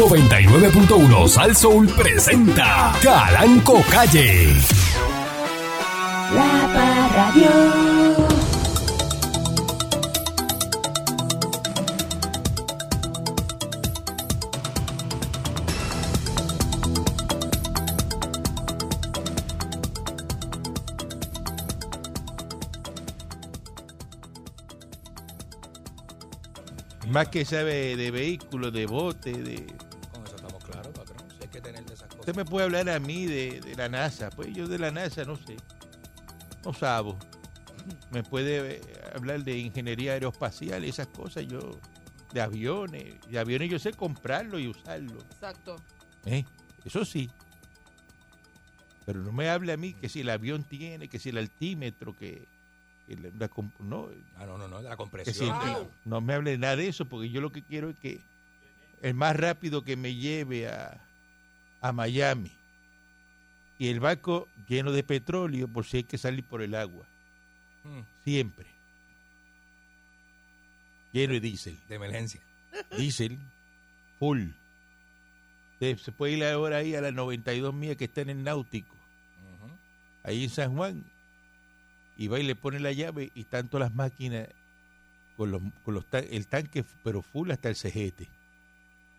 [0.00, 4.46] 99.1 Sal Soul presenta Calanco Calle.
[6.34, 8.30] La Parradio.
[27.10, 29.89] Más que sabe de vehículos, de bote, de...
[32.30, 34.30] Usted me puede hablar a mí de, de la NASA.
[34.30, 35.56] Pues yo de la NASA no sé.
[36.64, 37.18] No sabo.
[38.12, 38.80] Me puede eh,
[39.16, 41.44] hablar de ingeniería aeroespacial, esas cosas.
[41.48, 41.58] Yo,
[42.32, 43.20] de aviones.
[43.28, 45.18] De aviones yo sé comprarlo y usarlo.
[45.22, 45.74] Exacto.
[46.24, 46.44] ¿eh?
[46.84, 47.28] Eso sí.
[49.06, 52.14] Pero no me hable a mí que si el avión tiene, que si el altímetro,
[52.14, 52.46] que...
[53.08, 53.30] que la-
[53.80, 55.56] no, Ah, no, no, no, la si- compresión.
[56.04, 58.20] no me hable nada de eso, porque yo lo que quiero es que
[59.02, 61.04] el más rápido que me lleve a,
[61.80, 62.50] a Miami
[63.78, 67.06] y el barco lleno de petróleo por si hay que salir por el agua,
[67.82, 68.66] Mm, siempre.
[71.12, 72.40] Lleno de diésel, de emergencia.
[72.96, 73.38] diésel,
[74.18, 74.48] full.
[75.78, 78.94] Se, puede ir ahora ahí a las 92 millas que está en el náutico,
[80.22, 81.02] ahí en San Juan,
[82.18, 84.46] y va y le pone la llave y tanto las máquinas
[85.38, 88.28] con los, con los el tanque, pero full hasta el cejete.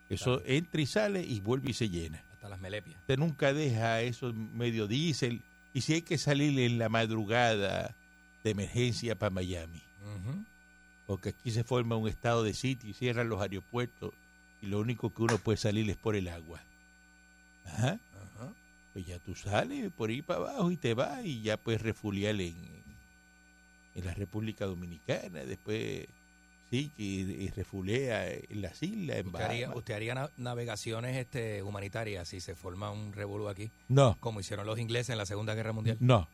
[0.07, 0.53] Eso Claro.
[0.53, 2.21] entra y sale y vuelve y se llena.
[2.41, 2.99] Hasta las melepias.
[3.01, 5.43] Usted nunca deja eso medio diésel.
[5.75, 7.95] Y si hay que salir en la madrugada
[8.43, 9.83] de emergencia para Miami,
[11.05, 14.11] porque aquí se forma un estado de sitio y cierran los aeropuertos
[14.59, 16.63] y lo único que uno puede salir es por el agua.
[17.65, 17.99] Ajá.
[18.93, 22.41] Pues ya tú sales por ahí para abajo y te vas y ya puedes refugiar
[22.41, 22.55] en,
[23.93, 25.45] en la República Dominicana.
[25.45, 26.07] Después
[26.71, 31.61] sí, que y refulea en las islas, en ¿Usted haría, usted haría na- navegaciones este,
[31.61, 33.69] humanitarias si se forma un revolú aquí?
[33.89, 35.97] No, Como hicieron los ingleses en la Segunda Guerra Mundial.
[35.99, 36.27] no.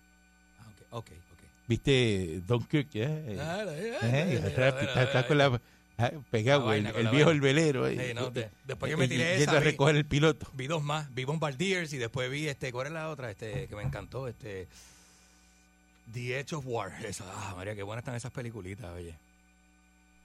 [0.60, 1.40] Ah, ok, ok, ok.
[1.68, 2.88] ¿Viste Dunkirk?
[2.94, 3.38] ¿eh?
[3.42, 3.66] Ah,
[5.04, 5.60] está- con la-
[5.98, 7.88] ah, pegado, el, viejo el velero.
[7.88, 8.08] eh.
[8.10, 10.48] Sí, no, de- después que me tiré yendo esa, a vi- recoger el piloto.
[10.54, 13.32] Vi dos más, vi Bombardiers y después vi este, ¿cuál es la otra?
[13.32, 14.68] Este, que me encantó, este
[16.14, 17.04] The Edge of War.
[17.06, 19.16] Esa, ah, María, qué buenas están esas peliculitas, oye.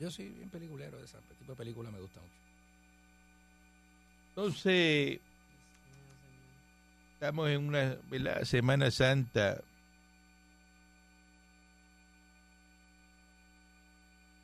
[0.03, 2.35] Yo sí, bien peliculero de ese tipo de película me gusta mucho.
[4.31, 5.21] Entonces,
[7.13, 8.43] estamos en una ¿verdad?
[8.43, 9.63] Semana Santa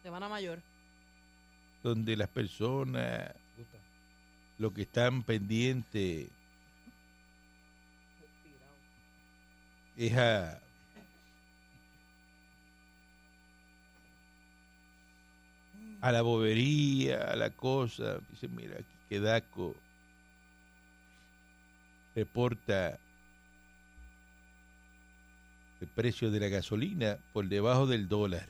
[0.04, 0.62] Semana mayor.
[1.82, 3.78] donde las personas, Gusta.
[4.58, 6.28] lo que están pendientes
[9.96, 10.60] es a
[16.00, 18.18] a la bobería, a la cosa.
[18.30, 19.74] Dice, mira, aquí Quedaco
[22.14, 22.98] reporta
[25.80, 28.46] el precio de la gasolina por debajo del dólar.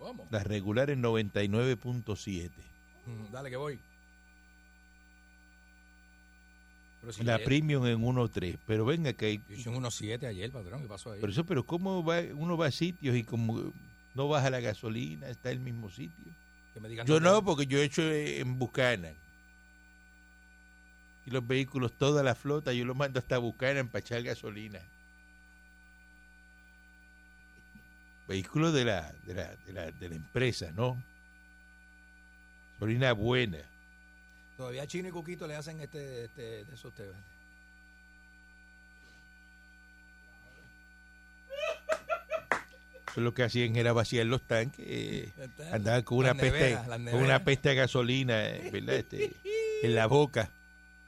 [0.00, 0.26] Vamos.
[0.30, 2.50] La regular en 99.7.
[3.06, 3.78] Mm, Dale que voy.
[7.00, 8.58] Pero si La ayer- premium en 1.3.
[8.66, 9.40] Pero venga que hay...
[9.58, 10.82] Yo un 1.7 ayer, patrón.
[10.82, 11.20] ¿Qué pasó ahí?
[11.20, 13.72] Por eso, pero ¿cómo va, uno va a sitios y como
[14.14, 16.32] no baja la gasolina, está en el mismo sitio?
[16.74, 19.14] Que me digan Yo no, porque yo he hecho en Buchanan.
[21.24, 24.80] Y los vehículos, toda la flota, yo los mando hasta Buchanan para echar gasolina.
[28.26, 31.02] Vehículos de la, de la, de la, de la empresa, ¿no?
[32.82, 33.58] Gasolina buena.
[34.56, 36.92] Todavía Chino y Cuquito le hacen este, este de eso a
[43.16, 44.84] lo que hacían era vaciar los tanques.
[44.88, 45.32] eh,
[45.72, 48.94] andaban con una peste, neveras, las con una peste a gasolina, eh, ¿verdad?
[48.96, 49.32] Este,
[49.82, 50.50] en la boca.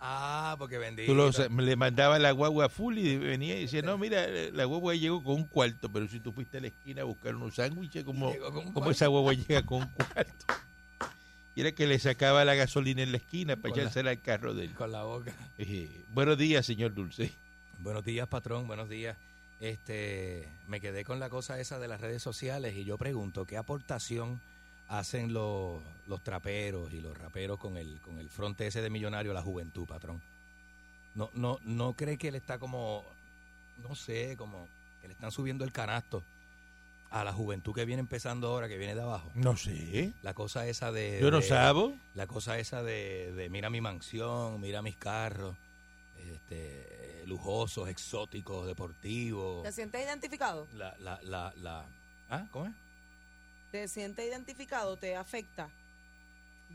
[0.06, 1.10] Ah, porque bendito.
[1.10, 4.94] Tú los- le mandaba la guagua full y venía y decía, no, mira, la guagua
[4.94, 8.04] llegó con un cuarto, pero si tú fuiste a la esquina a buscar unos sándwiches,
[8.04, 8.90] como Llegó con un ¿cómo cuarto.
[8.90, 10.44] esa guagua llega con un cuarto?
[11.56, 14.64] Y era que le sacaba la gasolina en la esquina para echársela al carro de
[14.66, 14.72] él.
[14.74, 15.32] Con la boca.
[15.56, 17.30] Eh, buenos días, señor Dulce.
[17.78, 18.66] Buenos días, patrón.
[18.66, 19.16] Buenos días.
[19.68, 23.56] Este, me quedé con la cosa esa de las redes sociales y yo pregunto, ¿qué
[23.56, 24.40] aportación
[24.88, 29.30] hacen los, los traperos y los raperos con el, con el fronte ese de millonario
[29.30, 30.20] a la juventud, patrón?
[31.14, 33.04] No, no, no cree que le está como,
[33.88, 34.68] no sé, como
[35.00, 36.22] que le están subiendo el canasto
[37.10, 39.30] a la juventud que viene empezando ahora, que viene de abajo.
[39.34, 40.12] No sé.
[40.22, 41.20] La cosa esa de...
[41.22, 41.94] Yo no de- sabo.
[42.14, 45.56] La cosa esa de, de mira mi mansión, mira mis carros,
[46.34, 49.62] este, lujosos, exóticos, deportivos.
[49.62, 50.66] ¿Te sientes identificado?
[50.74, 51.84] La, la, la, la,
[52.30, 52.46] ¿Ah?
[52.50, 52.72] ¿Cómo es?
[53.70, 54.96] ¿Te sientes identificado?
[54.96, 55.68] ¿Te afecta?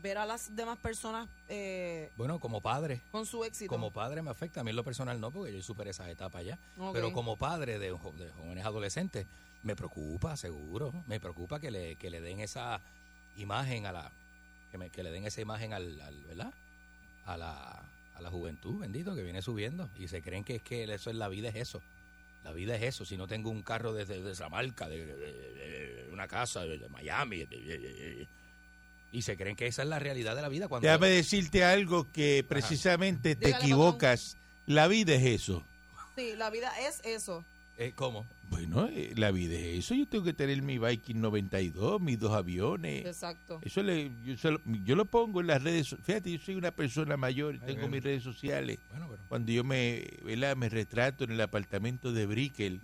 [0.02, 3.68] ver a las demás personas eh, Bueno, como padre, con su éxito.
[3.68, 4.60] como padre me afecta.
[4.60, 6.58] A mí en lo personal no, porque yo superé esas etapas ya.
[6.94, 9.26] Pero como padre de, de jóvenes adolescentes,
[9.62, 10.94] me preocupa, seguro.
[11.06, 12.80] Me preocupa que le, que le den esa
[13.36, 14.10] imagen a la.
[14.70, 16.54] Que, me- que le den esa imagen al, al- ¿verdad?
[17.26, 17.82] A la,
[18.20, 19.90] a la juventud, bendito, que viene subiendo.
[19.98, 21.82] Y se creen que es que eso es la vida, es eso.
[22.44, 23.04] La vida es eso.
[23.04, 26.88] Si no tengo un carro desde de, de, de- de- de una casa de, de
[26.88, 28.28] Miami, de- de- de- de-
[29.12, 30.68] y se creen que esa es la realidad de la vida.
[30.68, 34.36] Cuando Déjame decirte algo que precisamente te Dígale, equivocas.
[34.66, 35.64] La vida es eso.
[36.16, 37.44] Sí, la vida es eso.
[37.82, 38.26] Eh, ¿Cómo?
[38.50, 39.94] Bueno, eh, la vida es eso.
[39.94, 43.06] Yo tengo que tener mi Viking 92, mis dos aviones.
[43.06, 43.58] Exacto.
[43.62, 45.96] Eso le, yo, se lo, yo lo pongo en las redes.
[46.02, 48.78] Fíjate, yo soy una persona mayor, Ay, tengo mis redes sociales.
[48.90, 49.22] Bueno, pero.
[49.30, 50.56] Cuando yo me, ¿verdad?
[50.56, 52.80] me retrato en el apartamento de Brickell,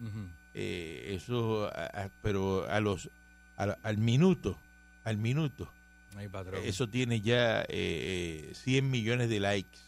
[0.54, 3.10] eh, eso, a- a- pero a los,
[3.58, 4.58] a- al minuto,
[5.04, 5.70] al minuto,
[6.16, 6.62] Ay, patrón.
[6.64, 7.66] eso tiene ya eh,
[8.48, 9.78] eh, 100 millones de likes.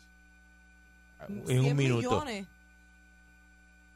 [1.29, 2.11] En 100 un minuto.
[2.11, 2.47] millones.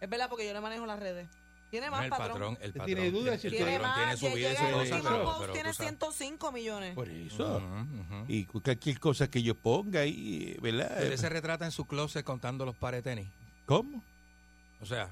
[0.02, 1.28] Es verdad porque yo le manejo las redes.
[1.70, 2.28] Tiene más, el patrón.
[2.32, 2.86] patrón, el ¿Usted patrón.
[2.86, 3.96] tiene dudas si Tiene patrón más.
[3.96, 5.90] tiene su vida y su el cosa, pero- pero tiene tú sabes.
[5.90, 6.94] 105 millones.
[6.94, 7.56] Por eso.
[7.56, 8.24] Ujú, ujú.
[8.28, 10.90] Y cualquier cosa que yo ponga ahí, ¿verdad?
[11.02, 13.28] Usted se retrata en su closet contando los pares de tenis.
[13.64, 14.02] ¿Cómo?
[14.82, 15.08] O sea,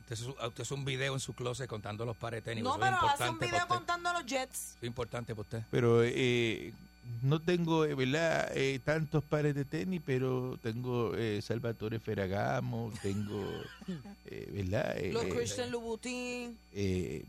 [0.00, 0.16] usted,
[0.62, 2.64] hace un video en su closet contando los pares de tenis.
[2.64, 4.76] no, es pero hace un video contando los Jets.
[4.80, 5.62] Es importante para usted.
[5.70, 6.72] Pero eh,
[7.22, 8.50] no tengo, eh, ¿verdad?
[8.56, 13.64] Eh, tantos pares de tenis, pero tengo eh, Salvatore Ferragamo, tengo,
[14.26, 14.96] eh, ¿verdad?
[14.98, 16.56] Eh, Los eh, Christian Louboutin.
[16.72, 17.24] eh,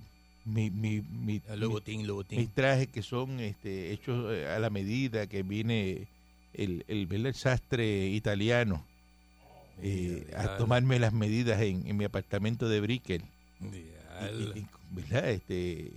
[0.45, 2.39] mi, mi, mi- El mi- Louboutin, Louboutin.
[2.39, 6.07] mis trajes que son este, hechos a la medida que viene
[6.53, 7.27] el, el, ¿verdad?
[7.27, 8.83] el sastre italiano
[9.81, 13.21] eh, a tomarme las medidas en, en mi apartamento de Brickell.
[13.61, 14.53] Y- dial.
[14.55, 15.29] y- y, ¿verdad?
[15.29, 15.91] Este,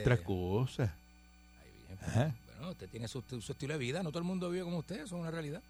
[0.00, 0.90] otras cosas.
[1.88, 2.34] Pues, Ajá.
[2.70, 4.02] Usted tiene su, su estilo de vida.
[4.02, 4.96] No todo el mundo vive como usted.
[4.96, 5.62] Eso es una realidad.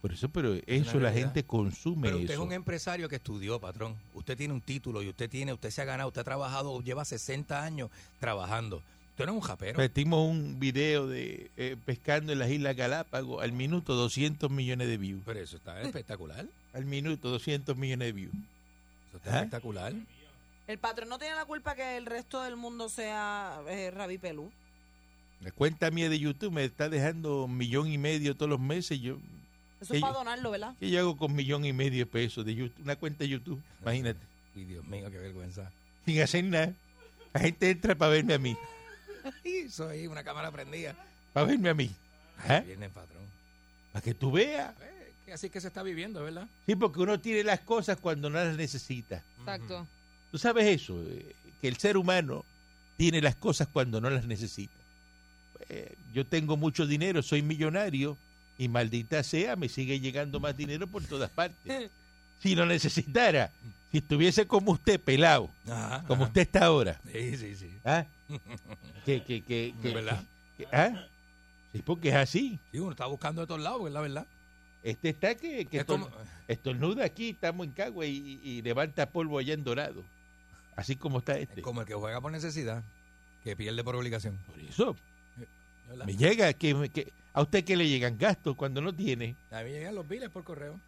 [0.00, 3.96] Por eso, pero eso la gente consume Pero usted es un empresario que estudió, patrón.
[4.14, 7.04] Usted tiene un título y usted tiene, usted se ha ganado, usted ha trabajado, lleva
[7.04, 8.82] 60 años trabajando.
[9.10, 9.78] Usted no es un japero.
[9.78, 14.96] Metimos un video de eh, pescando en las Islas Galápagos al minuto 200 millones de
[14.96, 15.22] views.
[15.26, 16.46] Pero eso está espectacular.
[16.72, 18.34] Al minuto 200 millones de views.
[19.08, 19.36] Eso está ¿Ah?
[19.40, 19.92] espectacular.
[20.66, 24.50] El patrón no tiene la culpa que el resto del mundo sea eh, Rabi Pelú.
[25.40, 29.00] La cuenta mía de YouTube me está dejando un millón y medio todos los meses.
[29.00, 29.16] Yo,
[29.80, 30.74] Eso es para donarlo, ¿verdad?
[30.78, 32.82] ¿Qué yo hago con millón y medio de pesos de YouTube?
[32.82, 34.20] Una cuenta de YouTube, imagínate.
[34.54, 35.70] Ay, Dios mío, qué vergüenza.
[36.04, 36.72] Sin hacer nada.
[37.32, 38.56] La gente entra para verme a mí.
[39.44, 40.94] Eso ahí, una cámara prendida.
[41.32, 41.90] Para verme a mí.
[42.38, 42.60] Ajá.
[42.60, 43.22] Viene, patrón.
[43.92, 44.74] Para que tú veas.
[45.26, 46.48] Eh, así que se está viviendo, ¿verdad?
[46.66, 49.22] Sí, porque uno tiene las cosas cuando no las necesita.
[49.38, 49.86] Exacto.
[50.30, 51.00] ¿Tú sabes eso?
[51.06, 52.44] Eh, Que el ser humano
[52.96, 54.72] tiene las cosas cuando no las necesita.
[55.68, 58.16] Eh, yo tengo mucho dinero, soy millonario
[58.58, 61.90] y maldita sea, me sigue llegando más dinero por todas partes.
[62.42, 63.50] Si lo necesitara,
[63.92, 66.28] si estuviese como usted, pelado, Ajá, como ajá.
[66.28, 67.70] usted está ahora, Sí, sí, sí.
[67.84, 68.06] ¿ah?
[69.04, 70.24] que, que, que, que- ¿Verdad?
[70.72, 71.04] ¿ah?
[71.70, 72.58] Sí, porque es así.
[72.72, 74.00] Sí, uno está buscando de todos lados, ¿verdad?
[74.00, 74.26] ¿verdad?
[74.82, 75.84] Este está que, que
[76.48, 80.02] estornuda aquí, estamos en Cagua y, y levanta polvo allá en Dorado.
[80.76, 81.60] Así como está este.
[81.60, 82.82] Es como el que juega por necesidad,
[83.44, 84.38] que pierde por obligación.
[84.46, 84.96] Por eso,
[85.90, 86.06] ¿verdad?
[86.06, 89.36] me llega que, que a usted que le llegan gastos cuando no tiene.
[89.50, 90.80] A mí llegan los biles por correo.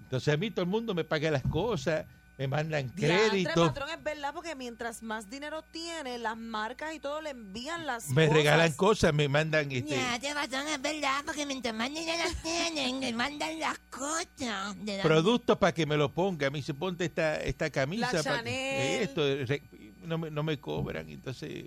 [0.00, 2.04] Entonces a mí todo el mundo me paga las cosas,
[2.36, 6.98] me mandan Diantre, crédito, patrón, es verdad, porque mientras más dinero tiene, las marcas y
[6.98, 8.32] todo le envían las me cosas.
[8.32, 13.12] regalan cosas, me mandan este, te razón, es verdad, porque mientras más dinero tienen, le
[13.12, 14.26] mandan las cosas.
[14.38, 16.48] Dan- productos para que me lo ponga.
[16.50, 18.06] Me dice, ponte esta, esta camisa.
[18.12, 18.46] La pa' que- Chanel.
[18.54, 19.62] eh, esto, re-
[20.04, 21.08] no, me, no me cobran.
[21.10, 21.66] Entonces,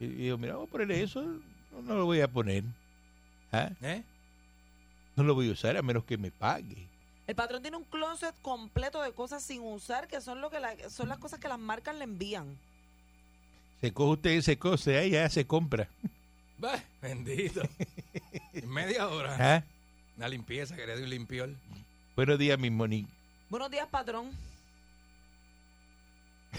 [0.00, 1.22] y digo, mira, vamos a ponerle eso,
[1.72, 2.64] no, no lo voy a poner.
[3.52, 3.70] ¿Ah?
[3.82, 4.02] ¿Eh?
[5.16, 6.86] No lo voy a usar a menos que me pague.
[7.26, 10.88] El patrón tiene un closet completo de cosas sin usar, que son lo que la-
[10.90, 12.56] son las cosas que las marcas le envían.
[13.80, 15.88] Se coge usted ese cosa, ahí ya se compra.
[16.58, 17.62] Bah, bendito.
[18.52, 19.36] En media hora.
[19.40, 19.64] ¿Ah?
[20.18, 21.56] Una limpieza, que le doy un limpiol.
[22.14, 23.08] Buenos días, mi Monique.
[23.48, 24.30] Buenos días, patrón.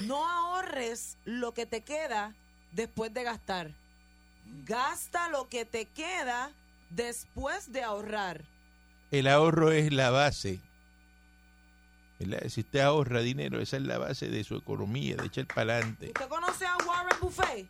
[0.08, 2.34] No ahorres lo que te queda
[2.72, 3.76] después de gastar.
[4.66, 6.52] Gasta lo que te queda
[6.90, 8.42] después de ahorrar.
[9.12, 10.60] El ahorro es la base.
[12.20, 12.48] ¿verdad?
[12.50, 16.08] Si usted ahorra dinero, esa es la base de su economía, de echar para adelante.
[16.08, 17.68] ¿Usted conoce a Warren Buffet?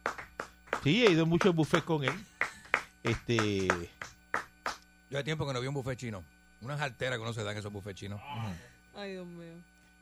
[0.83, 2.13] Sí, he ido a muchos buffets con él.
[3.03, 6.23] Este, Yo hace tiempo que no vi un buffet chino.
[6.61, 8.21] Unas alteras que no se dan esos buffets chinos.
[8.95, 9.53] Ay, Dios mío.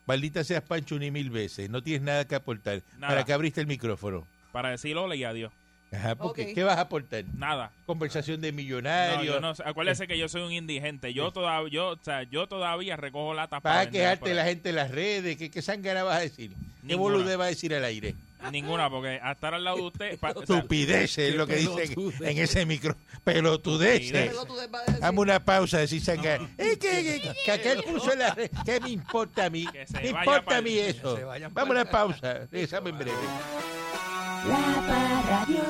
[0.06, 2.82] maldita seas Pancho ni mil veces, no tienes nada que aportar.
[2.98, 3.14] Nada.
[3.14, 4.26] ¿Para que abriste el micrófono?
[4.52, 5.54] Para decir hola y adiós.
[5.92, 6.54] Ajá, porque.
[6.54, 7.24] ¿qué vas a aportar?
[7.36, 7.72] Nada.
[7.86, 9.42] Conversación de No, millonarios.
[9.42, 9.64] no sé.
[9.66, 11.14] Acuérdese que yo soy un indigente.
[11.14, 14.70] Yo todavía, yo, o sea, yo todavía recojo latas Vas a vender quejarte la gente
[14.70, 15.38] en las redes.
[15.38, 16.52] ¿Qué, qué sangara vas a decir?
[16.88, 18.16] ¿Qué boludez vas a decir al aire?
[18.52, 20.18] Ninguna, porque a estar al lado de usted.
[20.20, 22.96] pa- o sea, Estupideces es lo que dicen en ese micro.
[23.26, 24.32] Decir-
[25.02, 26.48] Dame una pausa, decir sangara.
[26.58, 26.90] Es que,
[27.22, 28.50] que, que aquel puso en la red.
[28.64, 29.66] ¿Qué me importa a mí?
[29.68, 31.20] Que se ¿Me vaya importa a mí eso?
[31.52, 32.48] Vamos a una pausa.
[32.52, 33.18] Regresamos en breve.
[34.48, 35.64] La Parradio.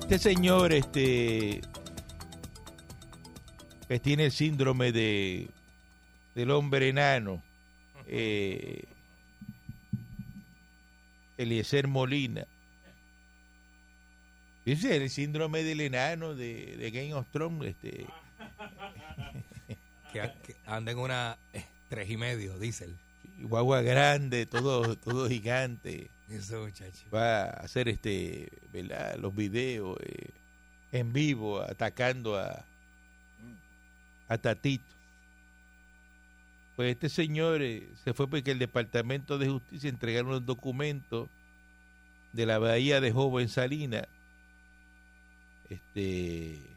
[0.00, 1.62] Este señor, este,
[3.88, 5.48] que tiene el síndrome de
[6.36, 7.42] del hombre enano,
[8.06, 8.84] eh,
[11.38, 12.46] Eliezer Molina.
[14.64, 17.26] El síndrome del enano de, de Game of
[17.64, 18.06] este,
[20.22, 22.96] Que, que anda en una eh, tres y medio, diésel.
[23.38, 26.10] guagua grande, todo, todo gigante.
[26.28, 27.04] Eso, muchacho.
[27.14, 29.16] va a hacer este ¿verdad?
[29.16, 30.30] los videos eh,
[30.90, 32.64] en vivo atacando a
[34.28, 34.84] a Tatito
[36.74, 41.28] pues este señor eh, se fue porque el departamento de justicia entregaron los documentos
[42.32, 44.08] de la bahía de Jobo en Salina
[45.70, 46.75] este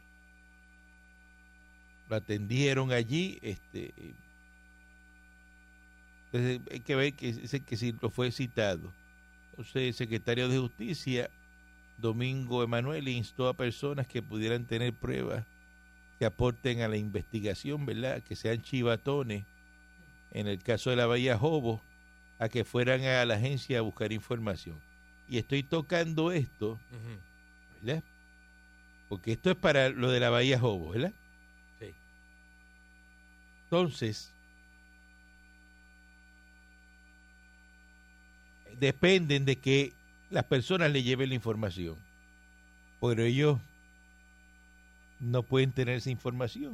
[2.10, 3.94] lo atendieron allí este
[6.26, 8.92] entonces hay que ver que ese que sí lo fue citado
[9.60, 11.30] entonces, el secretario de Justicia,
[11.98, 15.44] Domingo Emanuel, instó a personas que pudieran tener pruebas
[16.18, 18.24] que aporten a la investigación, ¿verdad?
[18.24, 19.44] Que sean chivatones,
[20.32, 21.82] en el caso de la Bahía Jobo,
[22.40, 24.80] a que fueran a la agencia a buscar información.
[25.28, 26.80] Y estoy tocando esto.
[27.82, 28.02] ¿verdad?
[29.10, 31.12] Porque esto es para lo de la Bahía Jobo, ¿verdad?
[33.70, 33.76] Sí.
[33.76, 34.32] Entonces,
[38.80, 39.94] dependen de que
[40.30, 41.96] las personas le lleven la información.
[43.02, 43.58] Pero ellos
[45.20, 46.74] no pueden tener esa información.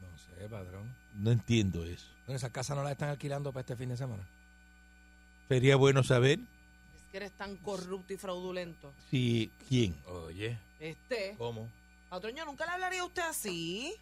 [0.00, 0.84] No sé, padrón.
[1.18, 2.06] No entiendo eso.
[2.26, 4.22] Bueno, esa casa no la están alquilando para este fin de semana.
[5.48, 8.92] Sería bueno saber Es que eres tan corrupto y fraudulento.
[9.10, 9.94] si quién.
[10.06, 11.34] Oye, Este.
[11.36, 11.68] ¿cómo?
[12.08, 13.94] Patrón, yo nunca le hablaría a usted así.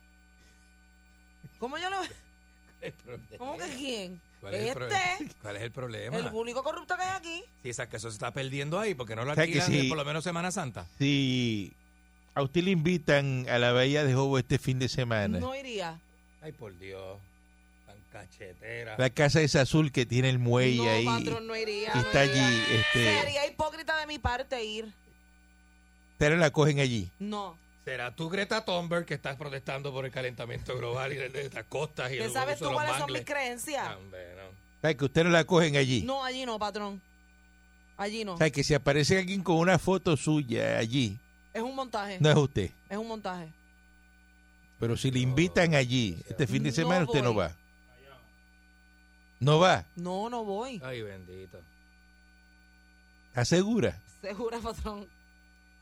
[1.61, 1.89] ¿Cómo yo
[2.81, 2.93] le
[3.39, 4.21] ¿Cómo que quién?
[4.41, 5.35] ¿Cuál es, Este.
[5.43, 6.17] ¿Cuál es el problema?
[6.17, 7.45] El único corrupto que hay aquí.
[7.63, 10.05] Si esa que eso se está perdiendo ahí, porque no lo alquilan si- por lo
[10.07, 10.87] menos Semana Santa.
[10.99, 11.73] Si
[12.35, 16.01] a usted le invitan a la Bahía de Jobo este fin de semana, No iría.
[16.41, 17.19] Ay, por Dios.
[17.87, 18.95] Tan cachetera.
[18.97, 21.91] la casa es azul que tiene el muelle no, ahí, patrón, no iría.
[21.93, 22.47] y no está iría.
[22.47, 24.91] allí, este, Sería hipócrita de mi parte ir.
[26.13, 27.11] ustedes la cogen allí.
[27.19, 27.59] No.
[27.85, 31.65] ¿Será tú, Greta Thunberg, que estás protestando por el calentamiento global y de, de estas
[31.65, 33.83] costas y ¿Qué el sabes tú cuáles son mis creencias?
[33.87, 34.51] Ah, hombre, no.
[34.83, 36.03] Sea, que ustedes no la cogen allí.
[36.03, 37.01] No, allí no, patrón.
[37.97, 38.37] Allí no.
[38.37, 41.19] Sea, que si aparece alguien con una foto suya allí,
[41.53, 42.19] Es un montaje.
[42.21, 42.71] no es usted.
[42.89, 43.49] Es un montaje.
[44.79, 47.55] Pero si le invitan allí este fin de No semana, usted no va.
[49.39, 49.85] No va.
[49.97, 50.81] No, no voy.
[50.85, 51.59] Ay, bendito.
[53.35, 53.99] ¿Asegura?
[54.21, 55.07] Segura, patrón.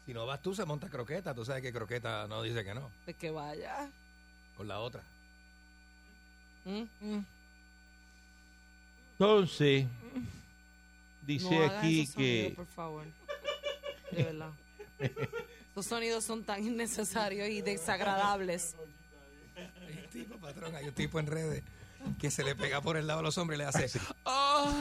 [0.09, 1.35] Si no vas tú, se monta croqueta.
[1.35, 2.91] Tú sabes que croqueta no dice que no.
[3.05, 3.91] De que vaya.
[4.57, 5.03] Con la otra.
[6.65, 7.27] Mm, mm.
[9.13, 9.87] Entonces,
[11.27, 12.23] dice no hagas aquí esos que...
[12.23, 13.05] sonidos, por favor.
[14.11, 14.51] De verdad.
[15.73, 18.77] Esos sonidos son tan innecesarios y desagradables.
[19.57, 21.63] Hay un tipo, patrón, hay un tipo en redes
[22.19, 24.73] que se le pega por el lado a los hombres y le hace ¡Ah!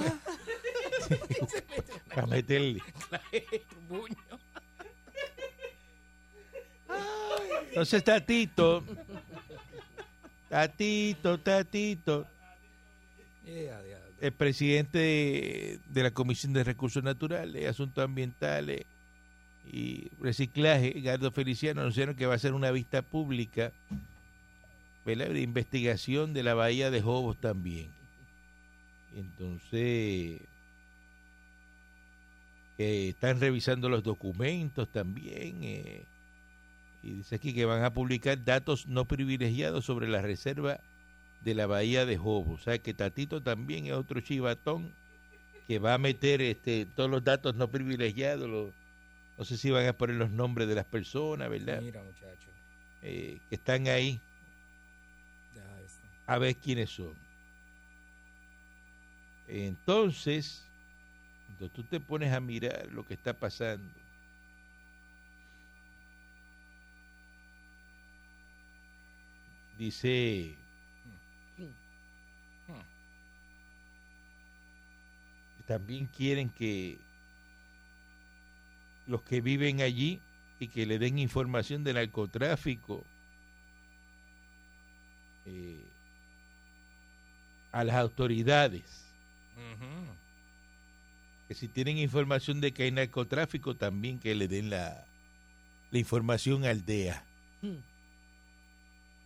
[2.16, 2.82] Para meterle.
[3.90, 4.37] puño.
[7.70, 8.84] Entonces, Tatito,
[10.50, 12.26] Tatito, Tatito,
[14.20, 18.86] el presidente de, la Comisión de Recursos Naturales, Asuntos Ambientales
[19.72, 23.72] y Reciclaje, Gardo Feliciano, anunciaron que va a ser una vista pública
[25.06, 25.30] ¿verdad?
[25.30, 27.90] de investigación de la bahía de Jobos también.
[29.16, 30.42] Entonces,
[32.78, 35.64] que están revisando los documentos también.
[35.64, 36.06] eh,
[37.08, 40.82] y dice aquí que van a publicar datos no privilegiados sobre la reserva
[41.42, 42.54] de la bahía de Jobo.
[42.56, 44.92] O sea que Tatito también es otro chivatón
[45.68, 48.50] que va a meter este todos los datos no privilegiados.
[48.50, 48.74] los-
[49.38, 51.82] no sé si van a poner los nombres de las personas, ¿verdad?
[51.82, 52.50] Mira, muchacho.
[53.04, 54.20] Eh, que están ahí
[56.26, 57.14] a ver quiénes son.
[59.48, 60.66] Entonces,
[61.46, 63.88] cuando tú te pones a mirar lo que está pasando,
[69.78, 70.56] dice...
[75.66, 76.98] También quieren que
[79.06, 80.22] los que viven allí
[80.60, 83.04] y que le den información de narcotráfico
[85.46, 85.84] eh,
[87.72, 89.04] a las autoridades.
[91.48, 95.06] Que si tienen información de que hay narcotráfico, también que le den la,
[95.92, 97.24] la información al DEA.
[97.62, 97.78] Hmm.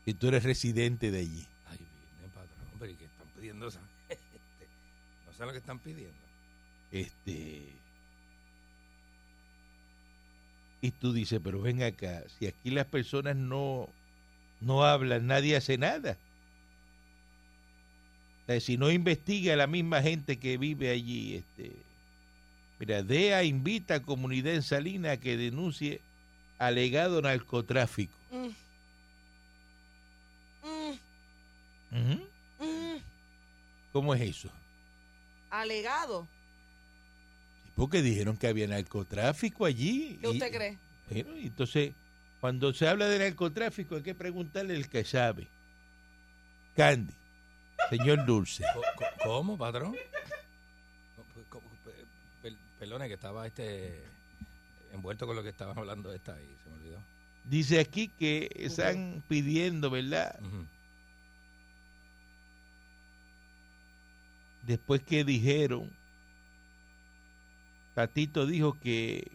[0.06, 1.46] Si tú eres residente de allí.
[1.68, 2.80] Ay, viene, patrón.
[2.80, 4.24] Pero ¿y qué están pidiendo esa gente?
[5.28, 6.16] No sé lo que están pidiendo.
[6.92, 7.62] Este.
[10.82, 13.88] Y tú dices, pero ven acá, si aquí las personas no,
[14.62, 16.18] no hablan, nadie hace nada.
[18.44, 21.72] O sea, si no investiga la misma gente que vive allí, este.
[22.80, 26.02] Mira, DEA invita a comunidad en Salina a que denuncie
[26.58, 28.14] alegado narcotráfico.
[28.32, 28.48] Mm,
[31.92, 32.98] Mm.
[33.92, 34.50] ¿Cómo es eso?
[35.50, 36.28] Alegado.
[37.76, 40.18] Porque dijeron que había narcotráfico allí.
[40.22, 40.78] ¿Qué y- usted cree?
[41.10, 41.92] Bueno, entonces,
[42.40, 45.48] cuando se habla de narcotráfico, hay que preguntarle al que sabe.
[46.76, 47.14] Candy,
[47.90, 48.64] señor Dulce.
[49.24, 49.96] ¿Cómo, patrón?
[52.42, 54.04] Per- Perdone que estaba este
[54.94, 57.00] envuelto con lo que estaban hablando esta y se me olvidó.
[57.44, 60.40] Dice aquí que están pidiendo, ¿verdad?
[60.42, 60.66] Ujú.
[64.66, 65.90] Después que dijeron,
[67.96, 69.32] Tatito dijo que,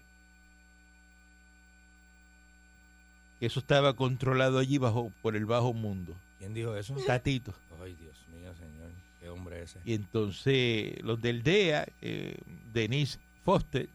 [3.39, 6.15] que eso estaba controlado allí bajo por el bajo mundo.
[6.39, 6.95] ¿Quién dijo eso?
[7.07, 7.53] Tatito.
[7.83, 8.91] Ay, Dios mío, señor.
[9.21, 9.81] Qué hombre ese.
[9.85, 12.39] Y entonces los del DEA, eh,
[12.73, 13.89] Denise Foster,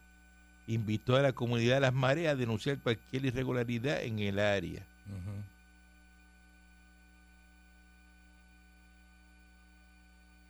[0.67, 4.85] invitó a la comunidad de las mareas a denunciar cualquier irregularidad en el área.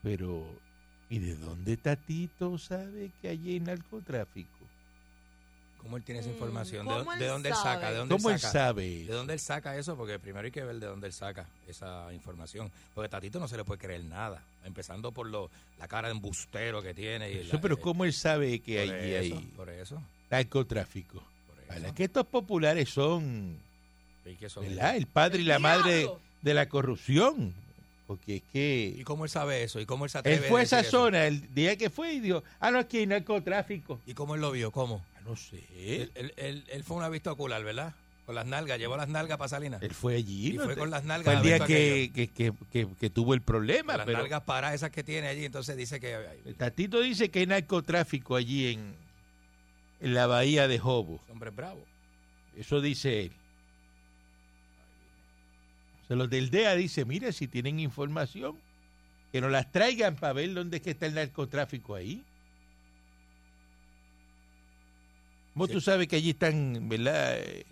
[0.04, 0.60] Pero,
[1.12, 4.50] ¿y de dónde Tatito sabe que allí hay narcotráfico?
[5.78, 6.88] ¿Cómo él tiene esa Mm, información?
[6.88, 7.92] ¿De, ¿cómo dó- él de dónde él saca?
[7.92, 8.52] ¿De dónde ¿Cómo él saca?
[8.54, 9.04] sabe?
[9.06, 9.98] ¿De dónde él saca eso?
[9.98, 12.72] Porque primero hay que ver de dónde él saca esa información.
[12.94, 14.44] Porque Tatito no se le puede creer nada.
[14.64, 17.32] Empezando por lo, la cara de embustero que tiene.
[17.32, 20.04] Y Eso, la- pero eh, ¿cómo él sabe que por allí eso, hay Por eso.
[20.30, 21.24] narcotráfico?
[21.48, 21.96] Por ¿Verdad eso.
[21.96, 23.58] que estos populares son
[24.24, 24.64] ¿Y qué son?
[24.68, 24.96] ¿verdad?
[24.96, 26.10] el padre y ¡El la madre
[26.44, 27.56] de la corrupción?
[28.12, 29.80] Porque es ¿Y que cómo él sabe eso?
[29.80, 30.92] ¿Y cómo él se él atreve fue a esa eso?
[30.92, 34.02] zona el día que fue y dijo, ah, no, aquí hay narcotráfico.
[34.06, 34.70] ¿Y cómo él lo vio?
[34.72, 35.06] ¿Cómo?
[35.16, 35.64] Ah, no sé.
[35.78, 37.94] Él, él- él- él fue una vista ocular, ¿verdad?
[38.26, 39.82] Con las nalgas, llevó las nalgas para Salinas.
[39.82, 40.50] Él fue allí.
[40.50, 40.66] Y ¿no?
[40.66, 43.94] fue con las nalgas Fue el día que, que, que, que- que tuvo el problema.
[43.94, 46.16] Con las pero nalgas paradas esas que tiene allí, entonces dice que...
[46.16, 48.94] ay, Tatito dice que hay narcotráfico allí en,
[50.02, 51.22] en la bahía de Jobo.
[51.32, 51.84] hombre bravo.
[52.58, 53.32] Eso dice él.
[56.12, 58.58] Sea, los del DEA dice, mire, si tienen información,
[59.32, 62.22] que nos las traigan para ver dónde es que está el narcotráfico ahí.
[65.54, 65.74] Vos Sí.
[65.74, 67.38] tú sabes que allí están, ¿verdad?
[67.40, 67.66] Eh,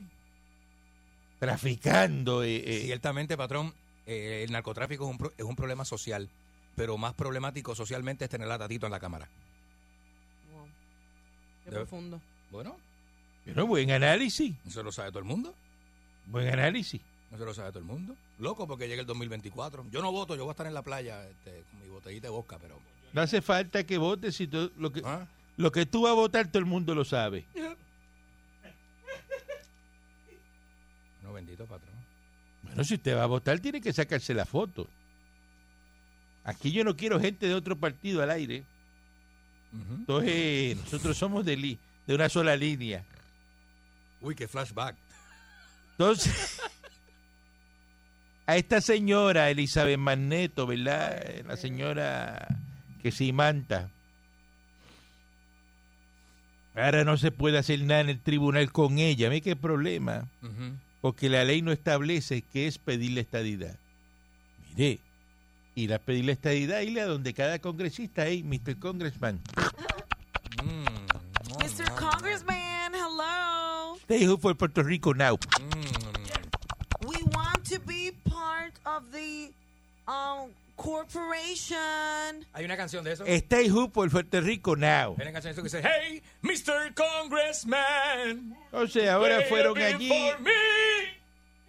[1.40, 2.44] traficando.
[2.44, 3.74] eh, eh, Ciertamente, patrón,
[4.06, 6.30] eh, el narcotráfico es un, pro- es un problema social,
[6.76, 9.28] pero más problemático socialmente es tener a Tatito en la cámara.
[10.54, 10.66] Wow.
[11.66, 12.22] Qué De- profundo.
[12.52, 12.78] Bueno,
[13.46, 15.54] pero buen análisis, eso lo sabe todo el mundo.
[16.26, 17.02] buen análisis.
[17.32, 18.16] No se lo sabe todo el mundo.
[18.40, 19.86] Loco porque llega el 2024.
[19.92, 22.32] Yo no voto, yo voy a estar en la playa este, con mi botellita de
[22.32, 22.80] vodka, pero...
[23.14, 25.28] No hace falta que votes si tú- lo que ¿Ah?
[25.58, 27.46] lo que tú vas a votar todo el mundo lo sabe.
[31.24, 31.94] No, bendito patrón.
[32.64, 34.88] Bueno, si usted va a votar tiene que sacarse la foto.
[36.44, 38.64] Aquí yo no quiero gente de otro partido al aire.
[39.72, 43.04] Entonces nosotros somos de, li- de una sola línea.
[44.22, 44.96] Uy, qué flashback.
[45.92, 46.60] Entonces,
[48.50, 51.24] a esta señora Elizabeth Magneto, ¿verdad?
[51.48, 52.48] La señora
[53.04, 53.90] que se imanta.
[56.76, 59.30] Ahora no se puede hacer nada en el tribunal con ella.
[59.30, 60.28] ¿Ve qué problema?
[61.02, 63.76] Porque la ley no establece qué es pedir la estadidad.
[64.76, 65.00] Mire,
[65.76, 68.78] ir a pedir la estadidad, irle a donde cada congresista, hey, Mr.
[68.80, 69.40] Congressman,
[70.64, 70.84] Mm,
[71.50, 71.88] no, Mr.
[71.88, 73.96] no, Congressman, hello.
[74.04, 75.38] stay home for Puerto Rico now.
[75.38, 75.99] Mm,
[78.98, 79.52] of the
[80.08, 82.46] um, corporation.
[82.54, 83.26] Hay una canción de eso.
[83.26, 85.16] Stay home for Puerto Rico now.
[85.18, 86.94] Hay una canción de eso que dice, Hey, Mr.
[86.94, 88.56] Congressman.
[88.72, 90.10] O sea, ahora fueron allí.
[90.10, 90.52] for me".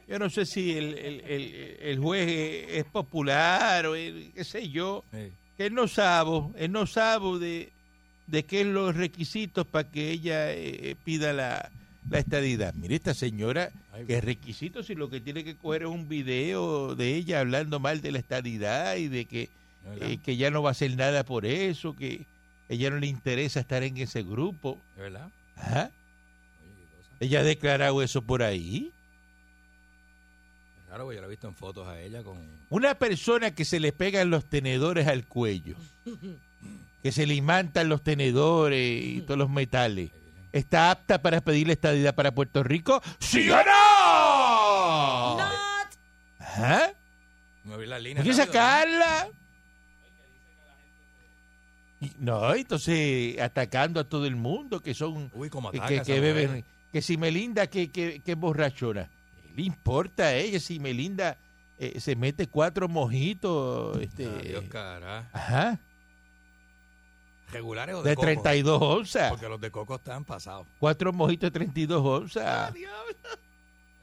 [0.08, 5.04] Yo no sé si el, el- el- el juez es, popular o qué sé yo.
[5.12, 5.30] Sí.
[5.56, 7.68] Que él no sabe, él no sabe de,
[8.26, 11.70] de qué es los requisitos para que ella eh, pida la,
[12.08, 12.74] la estadidad.
[12.74, 13.70] Mire, esta señora,
[14.06, 18.00] que requisitos si lo que tiene que coger es un video de ella hablando mal
[18.00, 19.50] de la estadidad y de que,
[20.00, 22.26] eh, que ya no va a hacer nada por eso, que
[22.68, 24.78] ella no le interesa estar en ese grupo.
[24.96, 25.28] ¿Es verdad?
[25.56, 25.90] Ajá.
[26.62, 27.16] Oye, qué cosa.
[27.20, 28.92] Ella ha declarado eso por ahí.
[30.90, 32.38] Porque yo la he visto en fotos a ella con...
[32.68, 35.76] Una persona que se le pegan los tenedores al cuello,
[37.02, 40.10] que se le imantan los tenedores y todos los metales,
[40.52, 43.02] ¿está apta para pedirle estadidad para Puerto Rico?
[43.18, 45.36] ¿Sí o no?
[45.38, 46.94] Not.
[47.86, 48.22] La línea.
[48.22, 49.28] Hay que sacarla.
[52.00, 56.64] Y- No, entonces atacando a todo el mundo que son Uy, que, ataca que, beben,
[56.92, 59.10] que si Melinda que, que, que borrachona.
[59.42, 61.36] ¿Qué le importa a ella si Melinda
[61.78, 65.28] eh, se mete cuatro mojitos este, Adiós, cara.
[65.32, 65.78] ajá,
[67.52, 68.26] ¿Regulares o de, de coco?
[68.26, 69.30] 32 onzas?
[69.30, 70.66] Porque los de coco están pasados.
[70.78, 72.72] Cuatro mojitos de 32 onzas.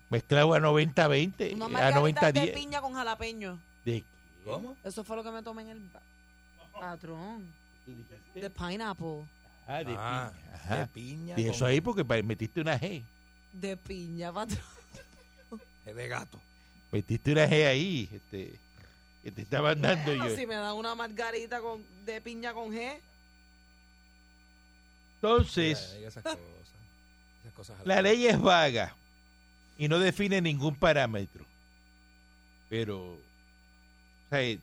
[0.10, 2.54] Mezclado a 90-20, Una a margarita de 90-10.
[2.54, 3.60] piña con jalapeño.
[3.84, 4.06] ¿De qué?
[4.46, 4.78] ¿Cómo?
[4.84, 5.82] Eso fue lo que me tomé en el
[6.80, 7.46] patrón.
[8.34, 9.26] De pineapple.
[9.68, 10.56] Ah, de Ah, piña.
[10.56, 10.76] Ajá.
[10.78, 11.36] de piña.
[11.40, 13.04] Y eso con- ahí porque metiste una G.
[13.52, 14.62] De piña, patrón.
[15.86, 16.40] Es de gato.
[16.92, 18.58] Metiste una G ahí, este,
[19.24, 20.34] que te estaban dando yo.
[20.36, 22.98] Si me dan una margarita con, de piña con G.
[25.22, 26.38] Entonces, Diga- diga esas cosas.
[27.44, 28.96] Esas cosas al- la ley es vaga
[29.78, 31.44] y no define ningún parámetro.
[32.70, 33.20] Pero, o
[34.30, 34.60] sea, eh,